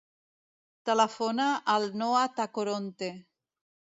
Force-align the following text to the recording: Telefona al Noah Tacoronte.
Telefona 0.89 1.45
al 1.75 1.85
Noah 2.03 2.23
Tacoronte. 2.39 3.13